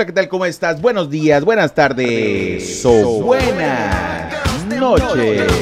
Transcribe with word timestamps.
Hola, 0.00 0.06
¿qué 0.06 0.12
tal? 0.12 0.28
¿Cómo 0.28 0.46
estás? 0.46 0.80
Buenos 0.80 1.10
días, 1.10 1.44
buenas 1.44 1.74
tardes, 1.74 2.86
o 2.86 3.20
buenas 3.20 4.32
noches. 4.66 5.52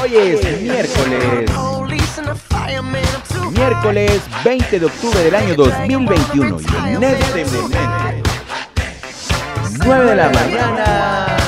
Hoy 0.00 0.16
es 0.16 0.62
miércoles. 0.62 1.50
Miércoles 3.50 4.22
20 4.44 4.78
de 4.78 4.86
octubre 4.86 5.24
del 5.24 5.34
año 5.34 5.54
2021 5.56 6.60
y 6.60 6.94
en 6.94 7.02
este 7.02 7.44
momento 7.46 8.30
9 9.84 10.04
de 10.04 10.14
la 10.14 10.28
mañana 10.30 11.47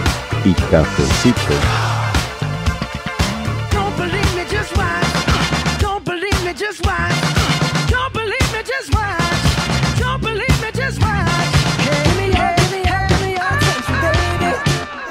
y 0.43 0.53
cafecito. 0.53 1.53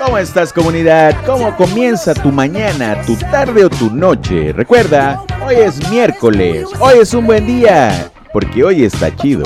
¿Cómo 0.05 0.19
estás 0.19 0.53
comunidad? 0.53 1.15
¿Cómo 1.25 1.57
comienza 1.57 2.15
tu 2.15 2.33
mañana, 2.33 3.01
tu 3.03 3.15
tarde 3.17 3.65
o 3.65 3.71
tu 3.71 3.91
noche? 3.91 4.53
Recuerda, 4.53 5.23
hoy 5.47 5.55
es 5.57 5.89
miércoles, 5.89 6.67
hoy 6.81 6.99
es 7.01 7.15
un 7.15 7.27
buen 7.27 7.47
día, 7.47 8.11
porque 8.33 8.65
hoy 8.65 8.85
está 8.85 9.15
chido. 9.15 9.45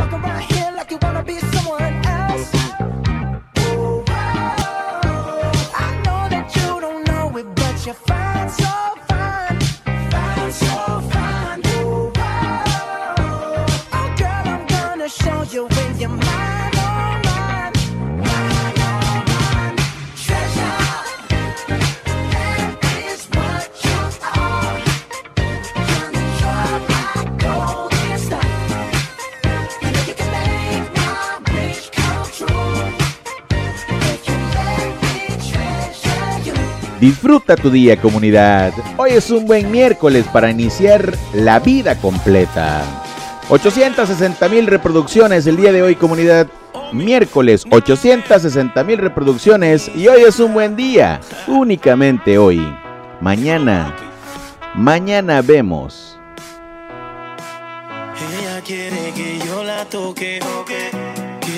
Disfruta 37.05 37.55
tu 37.55 37.69
día 37.69 38.01
comunidad. 38.01 38.73
Hoy 38.97 39.11
es 39.11 39.31
un 39.31 39.45
buen 39.45 39.71
miércoles 39.71 40.25
para 40.33 40.51
iniciar 40.51 41.15
la 41.35 41.61
vida 41.61 42.01
completa. 42.01 42.83
860 43.51 44.49
mil 44.49 44.67
reproducciones 44.67 45.47
el 45.47 45.59
día 45.59 45.71
de 45.71 45.83
hoy 45.83 45.97
comunidad. 45.97 46.47
Miércoles 46.95 47.67
860 47.71 48.83
mil 48.85 48.97
reproducciones 48.97 49.91
y 49.95 50.09
hoy 50.09 50.23
es 50.23 50.41
un 50.41 50.55
buen 50.55 50.77
día. 50.77 51.21
Únicamente 51.47 52.39
hoy. 52.39 52.75
Mañana. 53.21 53.95
Mañana 54.75 55.43
vemos. 55.43 56.19
Ella 58.17 58.63
quiere 58.63 59.13
que 59.15 59.41
yo 59.47 59.63
la 59.63 59.85
toque, 59.85 60.41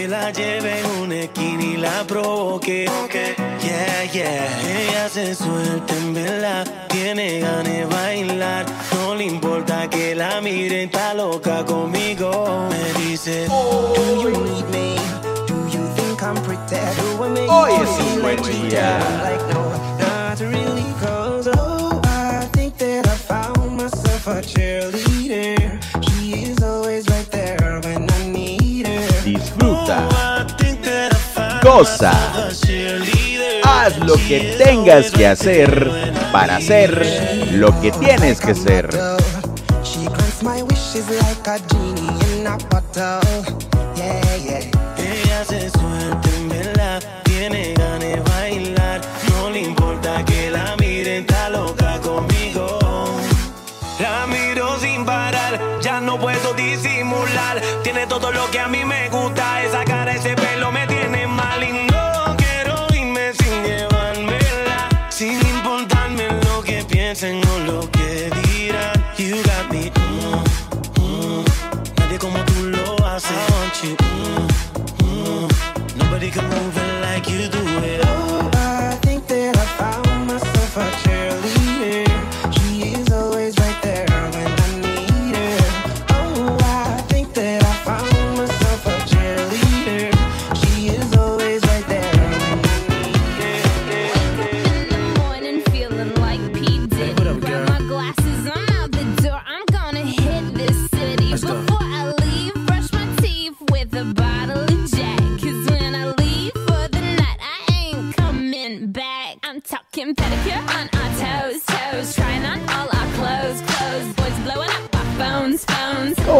que 0.07 0.13
la 0.13 0.31
lleve 0.31 0.81
en 0.81 0.87
una 1.03 1.15
esquina 1.17 1.65
y 1.65 1.77
la 1.77 2.05
provoque. 2.07 2.87
Yeah, 3.61 4.05
yeah. 4.13 4.47
Ella 4.63 5.09
se 5.09 5.35
suelta 5.35 5.95
en 5.97 6.15
verdad, 6.15 6.67
tiene 6.89 7.41
ganas 7.41 7.65
de 7.65 7.85
bailar. 7.87 8.67
No 8.93 9.15
le 9.15 9.25
importa 9.25 9.89
que 9.91 10.15
la 10.15 10.41
miren, 10.41 10.89
está 10.89 11.15
loca 11.15 11.65
conmigo. 11.65 12.69
Me 12.71 13.03
dice, 13.03 13.47
Do 13.49 14.23
you 14.23 14.31
need 14.31 14.67
me? 14.71 14.97
Do 15.47 15.57
you 15.73 15.85
think 15.97 16.23
I'm 16.23 16.37
pretty? 16.43 16.77
Do 17.01 17.25
I 17.25 17.29
make 17.31 17.51
Hoy 17.51 17.71
you 17.71 17.83
es 17.83 17.89
un 17.89 17.97
feel 17.97 18.23
buen 18.23 18.43
día. 18.43 18.99
Like 19.23 19.45
no, 19.53 19.71
not 19.99 20.39
really. 20.41 20.87
Cause 21.01 21.49
oh, 21.53 22.01
I 22.05 22.47
think 22.53 22.77
that 22.79 23.07
I 23.07 23.17
found 23.17 23.77
myself 23.77 24.27
a 24.29 24.41
cheerleader. 24.43 25.56
Haz 33.65 33.99
lo 33.99 34.15
que 34.15 34.55
tengas 34.57 35.11
que 35.11 35.27
hacer 35.27 36.13
para 36.31 36.61
ser 36.61 37.49
lo 37.51 37.81
que 37.81 37.91
tienes 37.91 38.41
que 38.41 38.55
ser. 38.55 38.89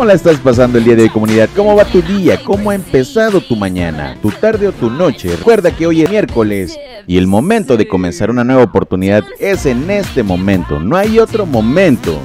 La 0.07 0.15
estás 0.15 0.39
pasando 0.39 0.79
el 0.79 0.85
día 0.85 0.95
de 0.95 1.03
hoy, 1.03 1.09
comunidad? 1.09 1.49
¿Cómo 1.57 1.75
va 1.75 1.85
tu 1.85 2.01
día? 2.01 2.39
¿Cómo 2.45 2.71
ha 2.71 2.77
empezado 2.77 3.41
tu 3.41 3.57
mañana? 3.57 4.17
¿Tu 4.23 4.31
tarde 4.31 4.69
o 4.69 4.73
tu 4.73 4.89
noche? 4.89 5.35
Recuerda 5.37 5.73
que 5.73 5.85
hoy 5.85 6.03
es 6.03 6.11
miércoles 6.11 6.79
y 7.09 7.19
el 7.19 7.27
momento 7.27 7.77
de 7.77 7.89
comenzar 7.89 8.31
una 8.31 8.45
nueva 8.45 8.63
oportunidad 8.63 9.25
es 9.41 9.67
en 9.67 9.91
este 9.91 10.23
momento. 10.23 10.79
No 10.79 10.97
hay 10.97 11.19
otro 11.19 11.45
momento 11.45 12.21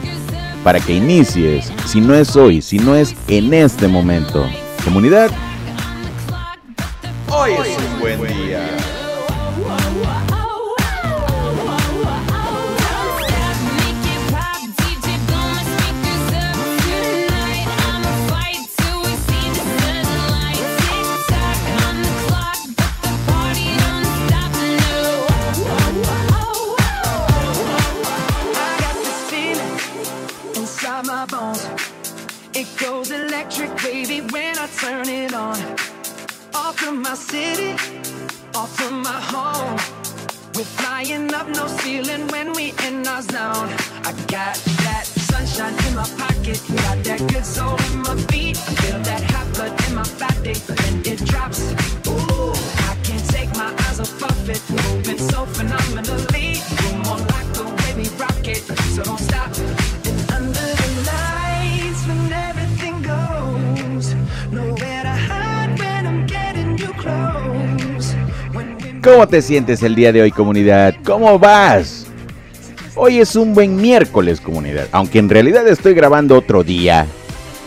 para 0.63 0.79
que 0.79 0.93
inicies 0.93 1.73
si 1.87 2.01
no 2.01 2.13
es 2.13 2.35
hoy, 2.35 2.61
si 2.61 2.77
no 2.77 2.95
es 2.95 3.15
en 3.27 3.51
este 3.51 3.87
momento. 3.87 4.45
Comunidad, 4.83 5.31
hoy 7.29 7.51
es 7.53 7.77
un 7.77 7.99
buen 7.99 8.27
día. 8.27 8.80
¿Cómo 69.03 69.27
te 69.27 69.41
sientes 69.41 69.81
el 69.81 69.95
día 69.95 70.11
de 70.11 70.21
hoy, 70.21 70.31
comunidad? 70.31 70.93
¿Cómo 71.03 71.39
vas? 71.39 72.05
Hoy 72.93 73.17
es 73.17 73.35
un 73.35 73.55
buen 73.55 73.75
miércoles, 73.77 74.39
comunidad, 74.39 74.89
aunque 74.91 75.17
en 75.17 75.27
realidad 75.27 75.67
estoy 75.67 75.95
grabando 75.95 76.37
otro 76.37 76.63
día. 76.63 77.07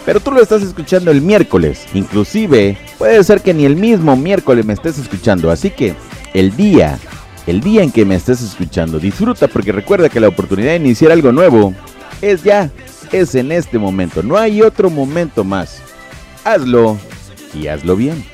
Pero 0.07 0.21
tú 0.21 0.31
lo 0.31 0.41
estás 0.41 0.63
escuchando 0.63 1.11
el 1.11 1.21
miércoles. 1.21 1.87
Inclusive, 1.93 2.79
puede 2.99 3.25
ser 3.25 3.41
que 3.41 3.53
ni 3.53 3.65
el 3.65 3.75
mismo 3.75 4.15
miércoles 4.15 4.65
me 4.65 4.75
estés 4.75 4.97
escuchando. 4.97 5.51
Así 5.51 5.71
que, 5.71 5.97
el 6.35 6.55
día, 6.57 7.01
el 7.49 7.61
día 7.61 7.83
en 7.83 7.91
que 7.91 8.05
me 8.05 8.15
estés 8.15 8.41
escuchando, 8.41 9.01
disfruta 9.01 9.49
porque 9.49 9.73
recuerda 9.73 10.09
que 10.09 10.21
la 10.21 10.29
oportunidad 10.29 10.71
de 10.71 10.77
iniciar 10.77 11.11
algo 11.11 11.33
nuevo 11.33 11.75
es 12.23 12.45
ya, 12.45 12.71
es 13.11 13.35
en 13.35 13.51
este 13.51 13.77
momento. 13.77 14.23
No 14.23 14.37
hay 14.37 14.63
otro 14.63 14.89
momento 14.89 15.43
más. 15.43 15.83
Hazlo 16.45 16.97
y 17.53 17.67
hazlo 17.67 17.97
bien. 17.97 18.34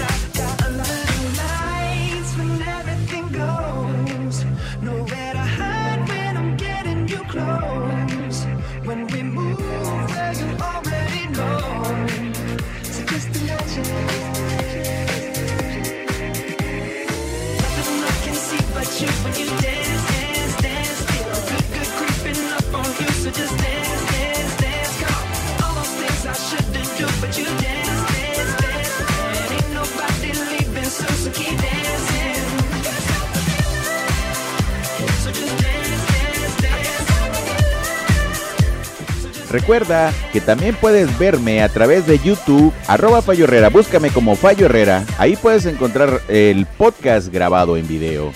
Recuerda 39.51 40.13
que 40.31 40.39
también 40.39 40.77
puedes 40.79 41.19
verme 41.19 41.61
a 41.61 41.67
través 41.67 42.07
de 42.07 42.17
YouTube, 42.19 42.71
arroba 42.87 43.21
Fallo 43.21 43.43
Herrera, 43.43 43.67
búscame 43.67 44.09
como 44.09 44.37
Fallo 44.37 44.67
Herrera, 44.67 45.05
ahí 45.17 45.35
puedes 45.35 45.65
encontrar 45.65 46.21
el 46.29 46.65
podcast 46.65 47.27
grabado 47.27 47.75
en 47.75 47.85
video. 47.85 48.31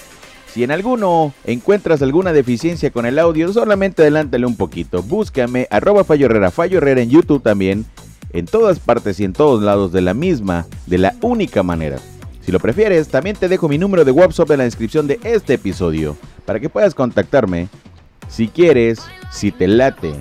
Si 0.53 0.65
en 0.65 0.71
alguno 0.71 1.33
encuentras 1.45 2.01
alguna 2.01 2.33
deficiencia 2.33 2.91
con 2.91 3.05
el 3.05 3.17
audio, 3.17 3.51
solamente 3.53 4.01
adelántale 4.01 4.45
un 4.45 4.57
poquito. 4.57 5.03
Búscame, 5.03 5.67
arroba 5.71 6.03
Fallo 6.03 6.25
Herrera, 6.25 6.51
Fallo 6.51 6.79
Herrera 6.79 7.01
en 7.01 7.09
YouTube 7.09 7.41
también, 7.41 7.85
en 8.33 8.45
todas 8.45 8.79
partes 8.79 9.17
y 9.21 9.23
en 9.23 9.31
todos 9.31 9.63
lados 9.63 9.93
de 9.93 10.01
la 10.01 10.13
misma, 10.13 10.65
de 10.85 10.97
la 10.97 11.15
única 11.21 11.63
manera. 11.63 11.97
Si 12.45 12.51
lo 12.51 12.59
prefieres, 12.59 13.07
también 13.07 13.37
te 13.37 13.47
dejo 13.47 13.69
mi 13.69 13.77
número 13.77 14.03
de 14.03 14.11
WhatsApp 14.11 14.51
en 14.51 14.57
la 14.57 14.63
descripción 14.65 15.07
de 15.07 15.17
este 15.23 15.53
episodio, 15.53 16.17
para 16.45 16.59
que 16.59 16.67
puedas 16.67 16.93
contactarme 16.93 17.69
si 18.27 18.49
quieres, 18.49 18.99
si 19.31 19.53
te 19.53 19.69
late. 19.69 20.13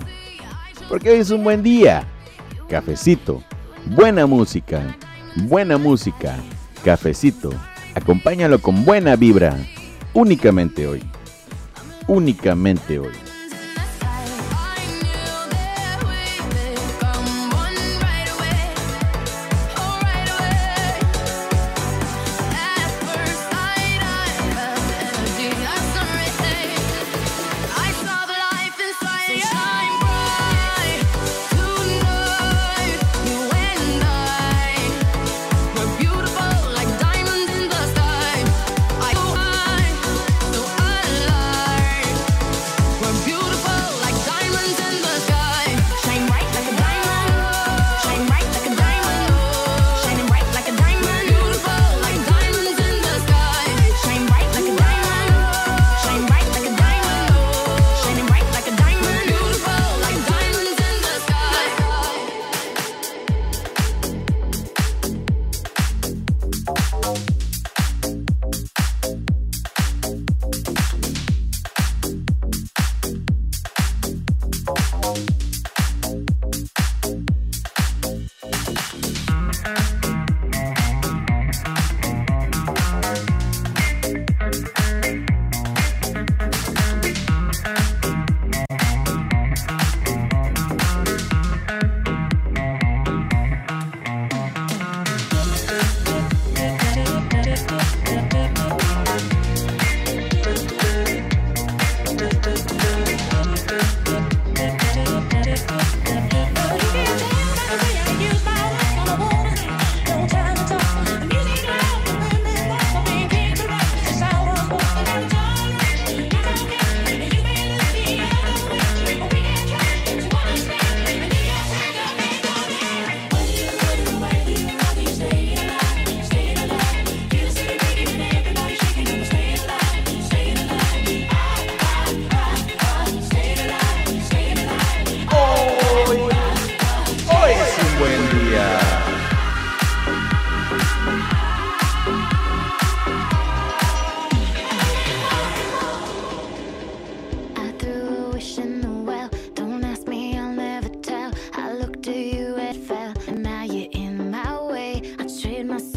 Porque 0.95 1.11
hoy 1.11 1.19
es 1.19 1.31
un 1.31 1.43
buen 1.43 1.61
día. 1.61 2.05
Cafecito, 2.69 3.43
buena 3.85 4.27
música, 4.27 4.81
buena 5.35 5.77
música, 5.77 6.37
cafecito. 6.85 7.51
Acompáñalo 7.97 8.61
con 8.61 8.85
buena 8.85 9.17
vibra. 9.17 9.57
Únicamente 10.13 10.87
hoy. 10.87 11.03
Únicamente 12.07 13.01
hoy. 13.01 13.24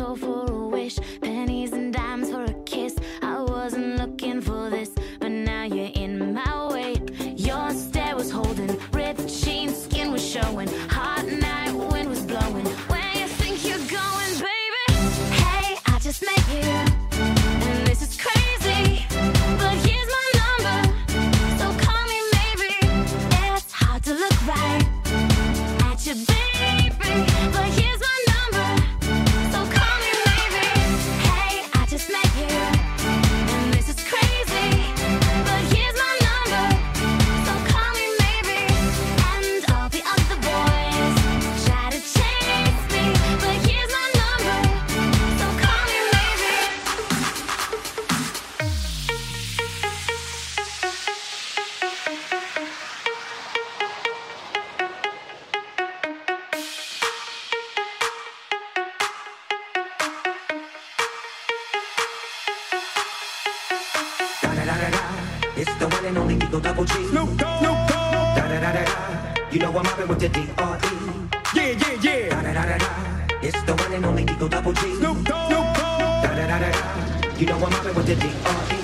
beautiful 0.08 0.37
and 66.08 66.18
only 66.18 66.36
Eagle 66.36 66.60
Double 66.62 66.86
G. 66.86 66.94
Snoop 67.08 67.38
Dogg. 67.38 67.64
Da 67.64 68.48
da 68.48 68.48
da 68.48 68.60
da 68.60 68.86
da. 68.86 69.52
You 69.52 69.60
know 69.60 69.78
I'm 69.78 69.84
mobbing 69.84 70.08
with 70.08 70.20
the 70.20 70.30
D.R.E. 70.30 70.88
Yeah, 71.54 71.64
yeah, 71.64 72.02
yeah. 72.02 72.30
Da 72.30 72.42
da 72.42 72.54
da 72.54 72.64
da 72.66 72.78
da. 72.78 73.38
It's 73.42 73.62
the 73.64 73.76
one 73.76 73.94
and 73.94 74.06
only 74.06 74.24
Eagle 74.24 74.48
Double 74.48 74.74
G. 74.74 74.96
Snoop 74.96 75.18
Dogg. 75.26 75.52
Da 75.52 76.22
da 76.22 76.48
da 76.48 76.60
da 76.60 76.72
da. 76.72 77.38
You 77.38 77.46
know 77.48 77.56
I'm 77.56 77.72
mobbing 77.72 77.96
with 77.96 78.06
the 78.06 78.16
D.R.E. 78.16 78.77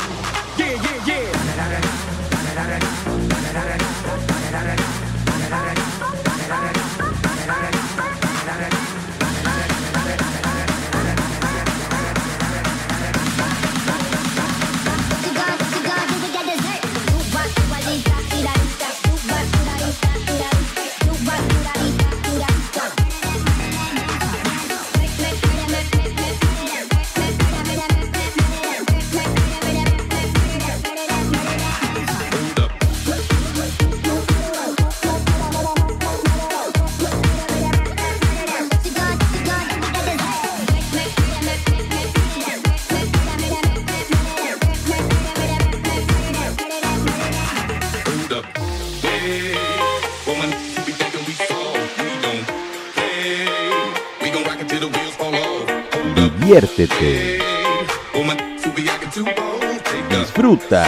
diviértete, 56.54 57.40
disfruta. 60.10 60.86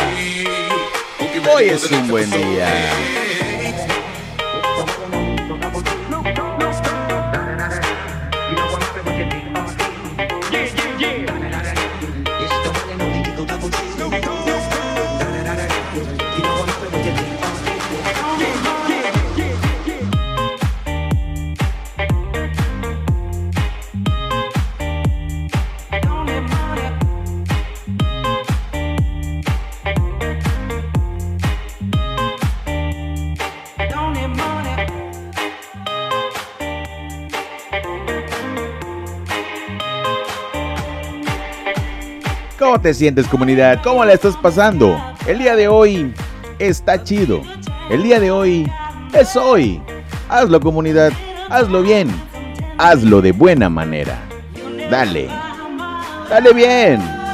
Hoy 1.56 1.70
es 1.70 1.92
un 1.92 2.08
buen 2.08 2.30
día. 2.30 3.25
¿Cómo 42.76 42.84
te 42.84 42.94
sientes 42.94 43.26
comunidad? 43.28 43.80
¿Cómo 43.82 44.04
la 44.04 44.12
estás 44.12 44.36
pasando? 44.36 45.02
El 45.26 45.40
día 45.40 45.56
de 45.56 45.70
hoy 45.70 46.14
está 46.60 47.02
chido. 47.02 47.42
El 47.90 48.04
día 48.04 48.20
de 48.20 48.32
hoy 48.32 48.70
es 49.14 49.34
hoy. 49.38 49.82
Hazlo 50.28 50.60
comunidad, 50.60 51.14
hazlo 51.50 51.82
bien, 51.82 52.10
hazlo 52.78 53.22
de 53.22 53.32
buena 53.32 53.70
manera. 53.70 54.20
Dale. 54.92 55.30
Dale 56.30 56.52
bien. 56.52 57.25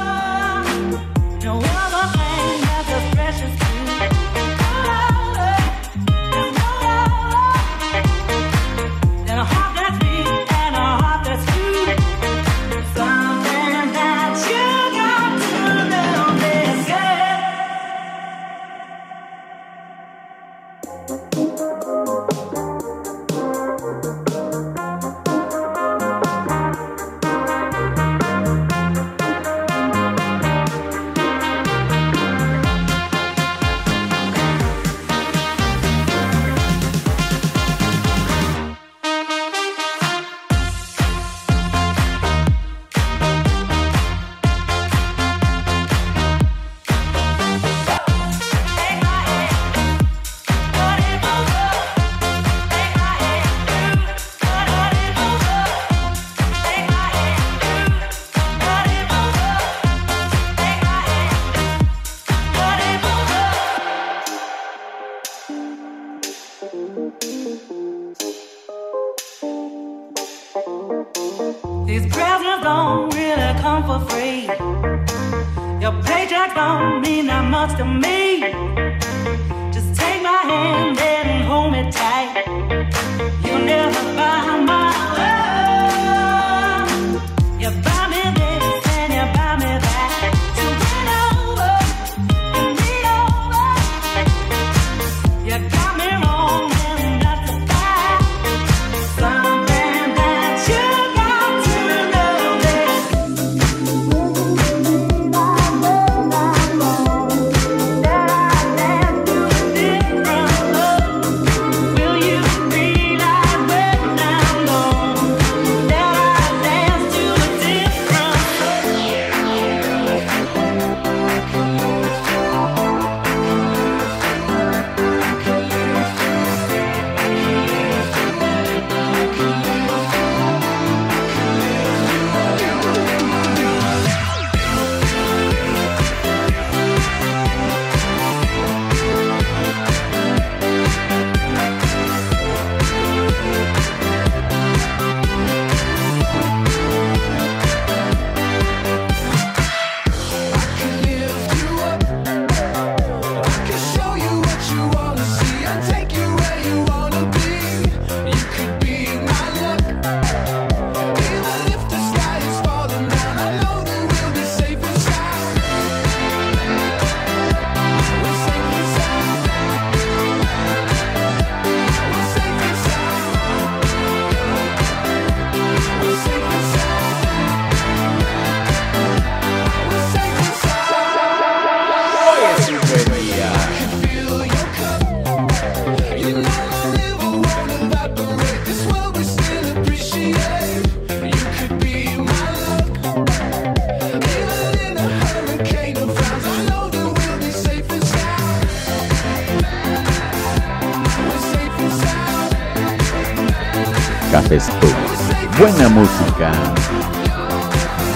Buena 205.58 205.88
música. 205.88 206.52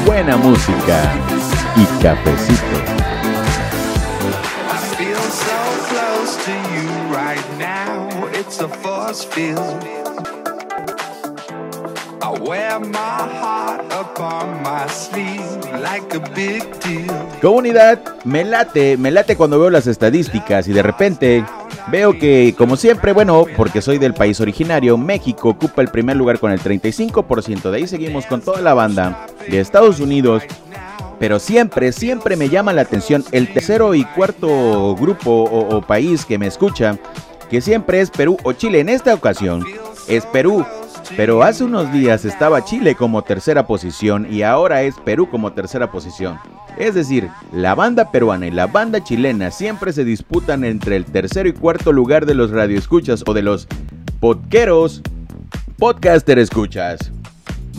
Buena 0.04 0.36
música 0.36 1.12
y 1.76 1.84
cafecito. 2.02 2.76
I 4.70 4.78
feel 4.96 5.16
so 5.16 5.58
close 5.88 6.36
to 6.44 6.52
you 6.72 6.88
right 7.14 7.44
now. 7.58 8.26
It's 8.32 8.60
a 8.60 8.68
force 8.68 9.24
field. 9.24 9.84
I 12.22 12.30
wear 12.40 12.80
my 12.80 13.28
heart 13.40 13.84
upon 13.92 14.62
my 14.62 14.86
sleeve 14.88 15.56
like 15.82 16.14
a 16.14 16.20
big 16.34 16.62
deal. 16.80 17.14
Comunidad, 17.42 18.00
me 18.24 18.44
late, 18.44 18.96
me 18.96 19.10
late 19.10 19.36
cuando 19.36 19.58
veo 19.60 19.70
las 19.70 19.86
estadísticas 19.86 20.68
y 20.68 20.72
de 20.72 20.82
repente 20.82 21.44
veo 21.88 22.18
que, 22.18 22.54
como 22.56 22.76
siempre, 22.76 23.12
bueno, 23.12 23.44
porque 23.56 23.82
soy 23.82 23.98
del 23.98 24.14
país 24.14 24.40
originario, 24.40 24.96
México 24.96 25.50
ocupa 25.50 25.82
el 25.82 25.88
primer 25.88 26.16
lugar 26.16 26.38
con 26.38 26.50
el 26.50 26.60
35%. 26.60 27.70
De 27.70 27.76
ahí 27.76 27.86
seguimos 27.86 28.26
con 28.26 28.40
toda 28.40 28.60
la 28.60 28.74
banda 28.74 29.26
de 29.48 29.60
Estados 29.60 30.00
Unidos. 30.00 30.42
Pero 31.18 31.38
siempre, 31.38 31.92
siempre 31.92 32.36
me 32.36 32.50
llama 32.50 32.74
la 32.74 32.82
atención 32.82 33.24
el 33.32 33.52
tercero 33.52 33.94
y 33.94 34.04
cuarto 34.04 34.94
grupo 34.96 35.30
o, 35.30 35.76
o 35.76 35.80
país 35.80 36.26
que 36.26 36.36
me 36.36 36.46
escucha, 36.46 36.98
que 37.48 37.62
siempre 37.62 38.00
es 38.00 38.10
Perú 38.10 38.36
o 38.42 38.52
Chile. 38.52 38.80
En 38.80 38.90
esta 38.90 39.14
ocasión 39.14 39.64
es 40.08 40.26
Perú. 40.26 40.64
Pero 41.16 41.42
hace 41.42 41.64
unos 41.64 41.92
días 41.92 42.24
estaba 42.24 42.64
Chile 42.64 42.94
como 42.94 43.22
tercera 43.22 43.66
posición 43.66 44.26
y 44.30 44.42
ahora 44.42 44.82
es 44.82 44.94
Perú 45.04 45.28
como 45.30 45.52
tercera 45.52 45.90
posición. 45.90 46.38
Es 46.78 46.94
decir, 46.94 47.28
la 47.52 47.74
banda 47.74 48.10
peruana 48.10 48.46
y 48.46 48.50
la 48.50 48.66
banda 48.66 49.02
chilena 49.02 49.50
siempre 49.50 49.92
se 49.92 50.04
disputan 50.04 50.64
entre 50.64 50.96
el 50.96 51.04
tercero 51.04 51.48
y 51.48 51.52
cuarto 51.52 51.92
lugar 51.92 52.26
de 52.26 52.34
los 52.34 52.50
radioescuchas 52.50 53.22
o 53.26 53.32
de 53.32 53.42
los 53.42 53.66
podqueros, 54.20 55.02
podcaster 55.78 56.38
escuchas. 56.38 57.12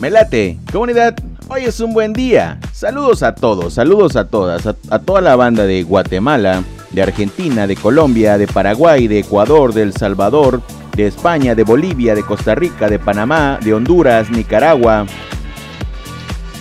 Me 0.00 0.10
late, 0.10 0.58
comunidad, 0.72 1.16
hoy 1.48 1.64
es 1.64 1.80
un 1.80 1.92
buen 1.92 2.12
día. 2.12 2.58
Saludos 2.72 3.22
a 3.22 3.34
todos, 3.34 3.74
saludos 3.74 4.16
a 4.16 4.28
todas, 4.28 4.66
a, 4.66 4.76
a 4.90 4.98
toda 5.00 5.20
la 5.20 5.36
banda 5.36 5.64
de 5.64 5.82
Guatemala, 5.82 6.62
de 6.90 7.02
Argentina, 7.02 7.66
de 7.66 7.76
Colombia, 7.76 8.38
de 8.38 8.46
Paraguay, 8.46 9.08
de 9.08 9.20
Ecuador, 9.20 9.74
de 9.74 9.82
El 9.82 9.92
Salvador, 9.92 10.62
de 10.98 11.06
España, 11.06 11.54
de 11.54 11.62
Bolivia, 11.62 12.12
de 12.16 12.24
Costa 12.24 12.56
Rica, 12.56 12.88
de 12.88 12.98
Panamá, 12.98 13.60
de 13.62 13.72
Honduras, 13.72 14.30
Nicaragua, 14.30 15.06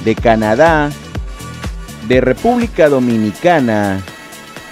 de 0.06 0.13
Canadá, 0.13 0.91
de 2.08 2.21
República 2.21 2.88
Dominicana, 2.88 4.00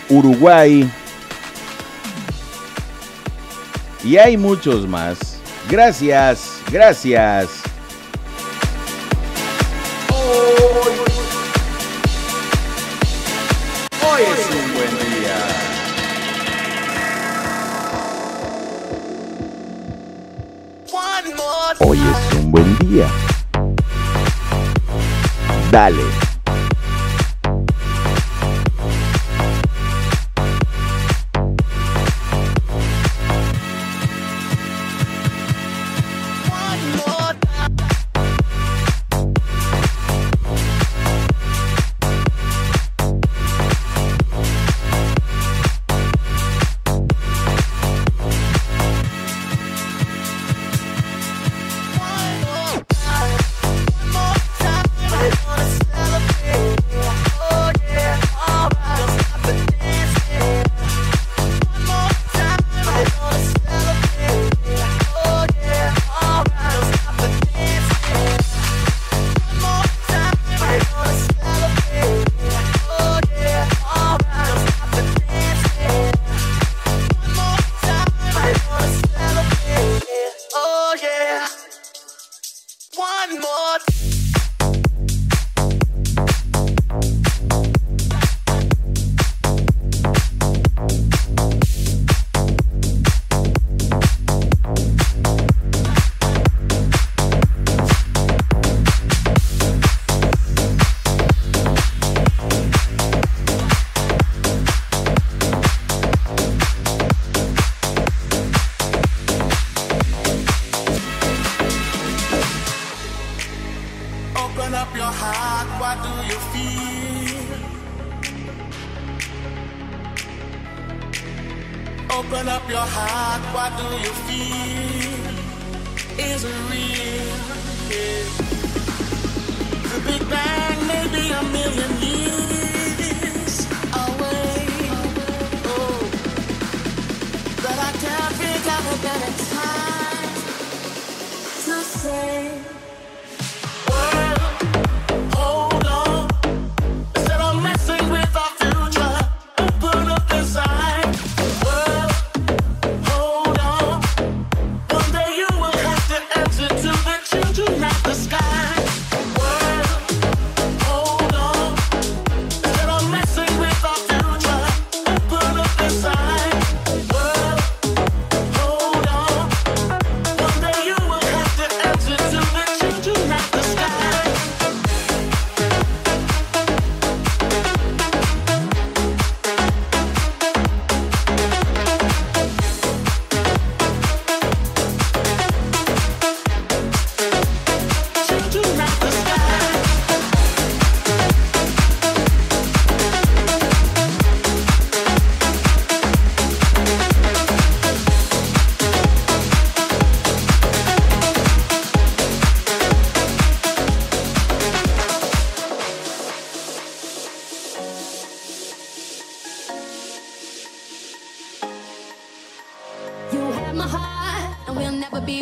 Uruguay 0.07 0.87
y 4.03 4.17
hay 4.17 4.37
muchos 4.37 4.87
más. 4.87 5.41
Gracias, 5.67 6.61
gracias. 6.71 7.64
Dale. 25.75 26.24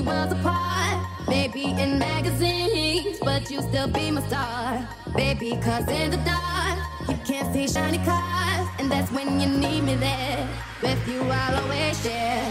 worlds 0.05 0.33
apart. 0.33 1.07
Maybe 1.27 1.65
in 1.65 1.97
magazines, 1.97 3.17
but 3.21 3.49
you 3.49 3.61
still 3.61 3.87
be 3.87 4.11
my 4.11 4.21
star. 4.27 4.87
Baby, 5.15 5.57
cause 5.61 5.87
in 5.87 6.11
the 6.11 6.17
dark, 6.17 6.79
you 7.07 7.17
can't 7.25 7.53
see 7.53 7.67
shiny 7.67 7.99
cars. 7.99 8.67
And 8.79 8.91
that's 8.91 9.11
when 9.11 9.39
you 9.39 9.47
need 9.47 9.83
me 9.83 9.95
there. 9.95 10.47
With 10.81 11.07
you, 11.07 11.21
I'll 11.21 11.63
always 11.63 12.01
share. 12.03 12.45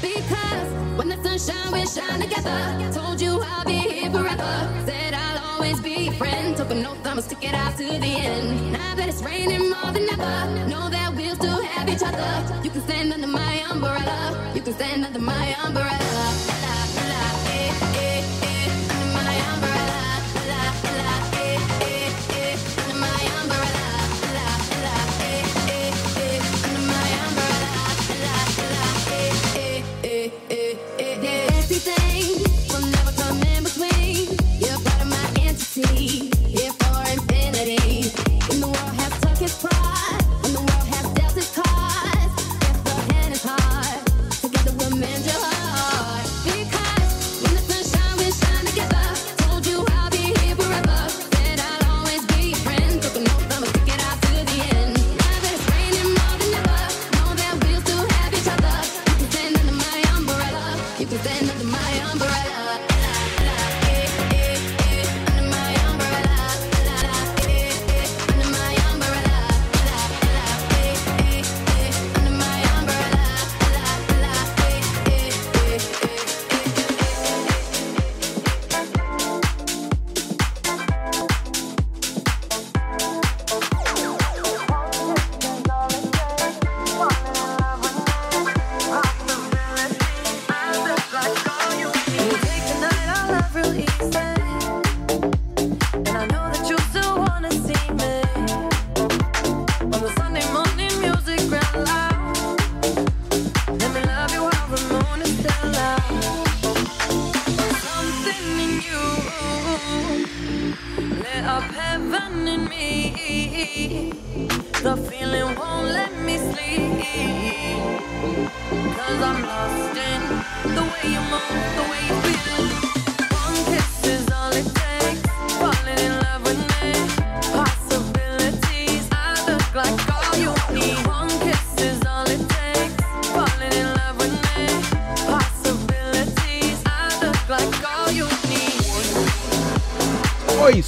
Because 0.00 0.68
when 0.96 1.08
the 1.08 1.18
sunshine, 1.22 1.72
we 1.72 1.86
shine 1.86 2.20
together. 2.20 2.92
Told 2.92 3.20
you 3.20 3.40
I'll 3.42 3.64
be 3.64 3.78
here 3.78 4.10
forever. 4.10 4.54
Said 4.86 5.14
I'll 5.14 5.38
always 5.52 5.80
be 5.80 6.04
your 6.04 6.14
friend. 6.14 6.56
Took 6.56 6.70
an 6.70 6.86
oath, 6.86 7.06
I'ma 7.06 7.20
stick 7.20 7.44
it 7.44 7.54
out 7.54 7.76
to 7.76 7.84
the 7.84 8.12
end. 8.28 8.72
Now 8.72 8.94
that 8.94 9.08
it's 9.08 9.22
raining 9.22 9.70
more 9.70 9.92
than 9.92 10.08
ever, 10.08 10.68
know 10.68 10.88
that 10.88 11.14
we'll 11.14 11.34
still 11.34 11.62
have 11.62 11.88
each 11.88 12.02
other. 12.02 12.62
You 12.64 12.70
can 12.70 12.82
stand 12.82 13.12
under 13.12 13.26
my 13.26 13.64
umbrella. 13.70 14.52
You 14.54 14.62
can 14.62 14.72
stand 14.74 15.04
under 15.04 15.20
my 15.20 15.54
umbrella. 15.64 16.53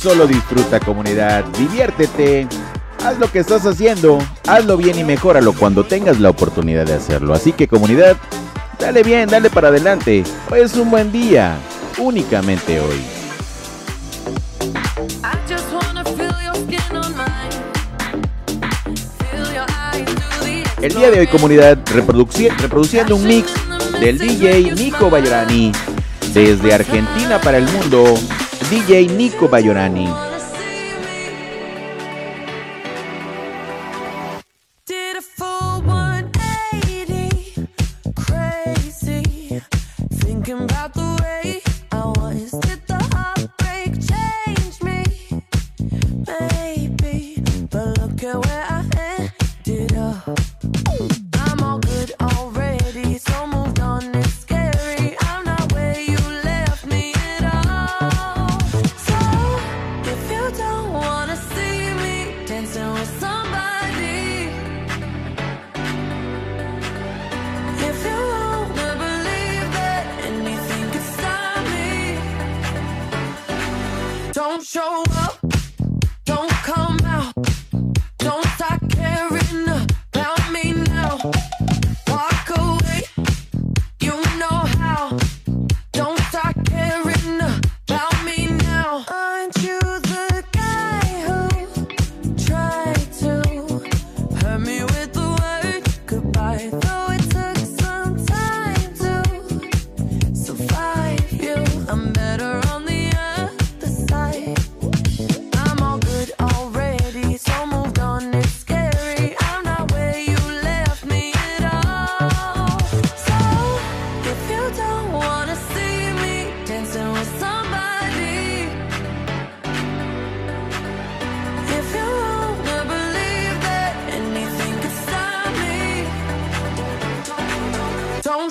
Solo 0.07 0.29
disfruta 0.29 0.79
comunidad, 0.79 1.45
diviértete, 1.59 2.47
haz 3.05 3.19
lo 3.19 3.29
que 3.29 3.41
estás 3.41 3.67
haciendo, 3.67 4.19
hazlo 4.47 4.77
bien 4.77 4.97
y 4.97 5.03
mejóralo 5.03 5.53
cuando 5.53 5.83
tengas 5.83 6.21
la 6.21 6.31
oportunidad 6.31 6.87
de 6.87 6.95
hacerlo. 6.95 7.35
Así 7.35 7.53
que 7.53 7.67
comunidad, 7.67 8.17
dale 8.79 9.03
bien, 9.03 9.29
dale 9.29 9.51
para 9.51 9.67
adelante. 9.67 10.23
Hoy 10.49 10.61
es 10.61 10.77
un 10.77 10.93
buen 10.93 11.11
día, 11.11 11.57
únicamente 11.99 12.79
hoy. 12.79 13.03
El 20.83 20.95
día 20.95 21.11
de 21.11 21.19
hoy 21.19 21.27
comunidad 21.27 21.79
reproduci 21.93 22.49
reproduciendo 22.51 23.17
un 23.17 23.27
mix 23.27 23.53
del 23.99 24.19
DJ 24.19 24.71
Nico 24.71 25.11
Bayrani 25.11 25.73
desde 26.33 26.73
Argentina 26.73 27.41
para 27.41 27.59
el 27.59 27.65
mundo. 27.65 28.15
DJ 28.69 29.07
Nico 29.07 29.47
Bayorani. 29.47 30.26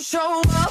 show 0.05 0.39
up. 0.49 0.64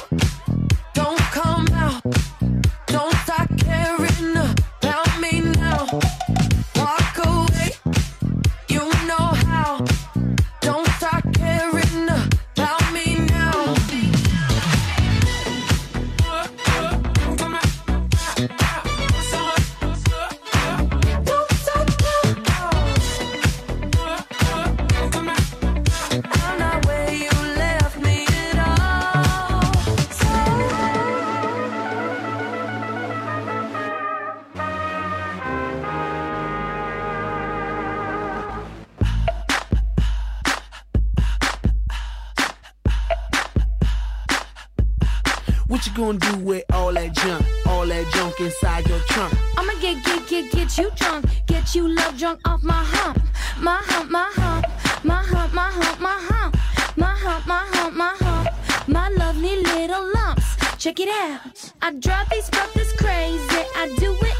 You 51.75 51.89
love 51.89 52.17
drunk 52.17 52.39
off 52.45 52.63
my 52.63 52.85
hump. 52.85 53.19
My 53.59 53.81
hump, 53.83 54.09
my 54.09 54.31
hump. 54.35 54.65
My 55.03 55.21
hump, 55.21 55.53
my 55.53 55.69
hump, 55.69 55.99
my 55.99 56.17
hump. 56.29 56.55
My 56.95 57.13
hump, 57.13 57.45
my 57.45 57.65
hump, 57.73 57.95
my 57.97 58.15
hump. 58.17 58.87
My 58.87 59.09
lovely 59.09 59.57
little 59.61 60.09
lumps. 60.13 60.55
Check 60.77 61.01
it 61.01 61.09
out. 61.09 61.73
I 61.81 61.91
drive 61.91 62.29
these 62.29 62.49
brothers 62.49 62.93
crazy. 62.93 63.63
I 63.75 63.93
do 63.99 64.13
it 64.21 64.34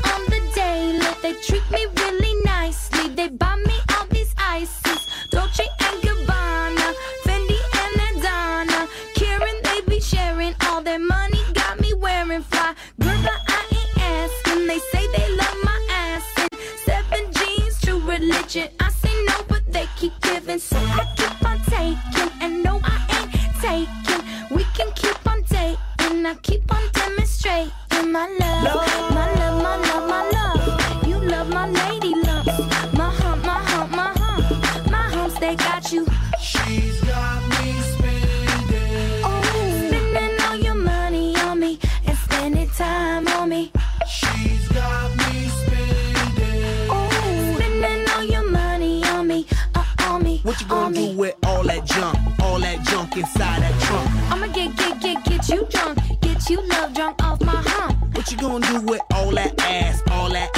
junk? 51.96 52.18
All 52.42 52.60
that 52.60 52.82
junk 52.84 53.16
inside 53.18 53.62
that 53.62 53.82
trunk? 53.82 54.10
I'ma 54.32 54.48
get, 54.54 54.76
get, 54.76 55.02
get, 55.02 55.24
get 55.24 55.50
you 55.50 55.66
drunk. 55.70 55.98
Get 56.22 56.50
you 56.50 56.62
love 56.68 56.94
drunk 56.94 57.24
off 57.24 57.42
my 57.42 57.56
hump. 57.56 58.16
What 58.16 58.32
you 58.32 58.38
gonna 58.38 58.66
do 58.68 58.82
with 58.82 59.02
all 59.14 59.32
that 59.32 59.60
ass? 59.62 60.02
All 60.12 60.30
that 60.30 60.55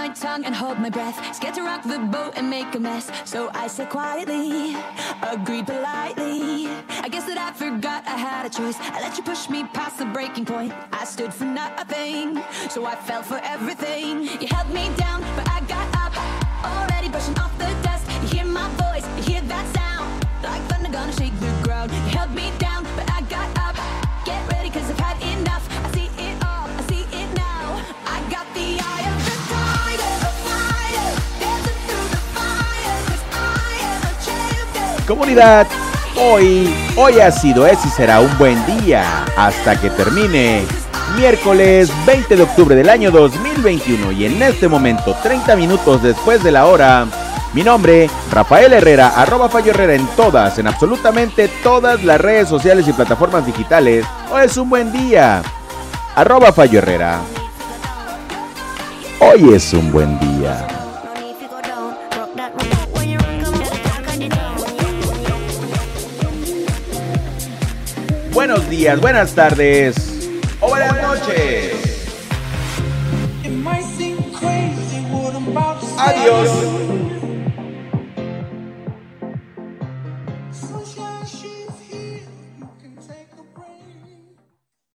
my 0.00 0.08
tongue 0.08 0.46
and 0.46 0.54
hold 0.54 0.78
my 0.78 0.88
breath. 0.88 1.18
Scared 1.36 1.54
to 1.56 1.62
rock 1.62 1.82
the 1.82 1.98
boat 1.98 2.32
and 2.38 2.48
make 2.48 2.74
a 2.74 2.80
mess. 2.80 3.04
So 3.26 3.50
I 3.52 3.66
said 3.66 3.90
quietly, 3.90 4.74
agreed 5.34 5.66
politely. 5.66 6.68
I 7.04 7.08
guess 7.12 7.24
that 7.30 7.36
I 7.36 7.50
forgot 7.64 8.00
I 8.06 8.16
had 8.26 8.46
a 8.46 8.52
choice. 8.58 8.76
I 8.96 8.98
let 9.04 9.18
you 9.18 9.22
push 9.22 9.50
me 9.50 9.60
past 9.78 9.98
the 9.98 10.06
breaking 10.06 10.46
point. 10.46 10.72
I 11.00 11.04
stood 11.04 11.34
for 11.34 11.44
nothing, 11.44 12.26
so 12.74 12.78
I 12.86 12.94
fell 13.08 13.22
for 13.22 13.40
everything. 13.54 14.12
You 14.40 14.48
held 14.56 14.70
me 14.78 14.84
down, 15.04 15.18
but 15.36 15.46
I 15.56 15.58
got 15.74 15.86
up. 16.04 16.14
Already 16.72 17.08
brushing 17.10 17.38
off 17.38 17.52
the 17.58 17.70
dust. 17.86 18.04
You 18.22 18.28
hear 18.34 18.46
my 18.60 18.68
voice, 18.84 19.06
you 19.18 19.22
hear 19.30 19.42
that 19.52 19.66
sound. 19.76 20.08
Like 20.42 20.62
thunder 20.70 20.90
gonna 20.96 21.12
shake 21.20 21.36
the 21.40 21.52
ground. 21.66 21.88
You 21.92 22.02
held 22.16 22.30
me 22.40 22.46
down, 22.58 22.69
Comunidad, 35.10 35.66
hoy, 36.16 36.72
hoy 36.96 37.18
ha 37.18 37.32
sido, 37.32 37.66
es 37.66 37.84
y 37.84 37.88
será 37.88 38.20
un 38.20 38.38
buen 38.38 38.64
día 38.64 39.24
hasta 39.36 39.74
que 39.80 39.90
termine. 39.90 40.64
Miércoles 41.16 41.90
20 42.06 42.36
de 42.36 42.42
octubre 42.44 42.76
del 42.76 42.88
año 42.88 43.10
2021 43.10 44.12
y 44.12 44.26
en 44.26 44.40
este 44.40 44.68
momento, 44.68 45.16
30 45.20 45.56
minutos 45.56 46.00
después 46.00 46.44
de 46.44 46.52
la 46.52 46.66
hora, 46.66 47.08
mi 47.54 47.64
nombre, 47.64 48.08
Rafael 48.30 48.72
Herrera, 48.72 49.08
arroba 49.16 49.48
Fallo 49.48 49.72
Herrera 49.72 49.94
en 49.94 50.06
todas, 50.14 50.60
en 50.60 50.68
absolutamente 50.68 51.50
todas 51.64 52.04
las 52.04 52.20
redes 52.20 52.48
sociales 52.48 52.86
y 52.86 52.92
plataformas 52.92 53.44
digitales. 53.44 54.06
Hoy 54.30 54.44
es 54.44 54.56
un 54.58 54.70
buen 54.70 54.92
día. 54.92 55.42
Arroba 56.14 56.52
Fallo 56.52 56.78
Herrera. 56.78 57.18
Hoy 59.18 59.54
es 59.54 59.72
un 59.72 59.90
buen 59.90 60.20
día. 60.20 60.79
Buenos 68.32 68.68
días, 68.70 69.00
buenas 69.00 69.34
tardes 69.34 70.10
o 70.60 70.68
buenas 70.68 71.02
noches. 71.02 71.90
Adiós. 75.98 77.09